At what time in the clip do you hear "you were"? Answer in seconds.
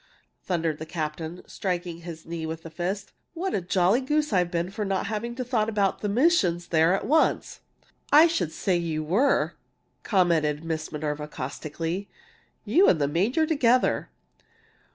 8.77-9.53